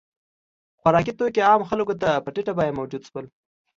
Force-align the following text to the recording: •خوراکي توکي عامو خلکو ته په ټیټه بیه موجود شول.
•خوراکي 0.79 1.13
توکي 1.17 1.41
عامو 1.49 1.69
خلکو 1.71 1.93
ته 2.01 2.09
په 2.23 2.29
ټیټه 2.35 2.53
بیه 2.57 2.77
موجود 2.79 3.03
شول. 3.09 3.25